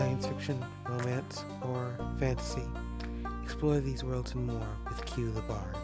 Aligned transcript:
Science 0.00 0.24
fiction, 0.24 0.64
romance, 0.88 1.44
or 1.60 1.94
fantasy. 2.18 2.66
Explore 3.44 3.80
these 3.80 4.02
worlds 4.02 4.32
and 4.32 4.46
more 4.46 4.66
with 4.88 5.04
Q 5.04 5.30
the 5.30 5.42
Bard. 5.42 5.76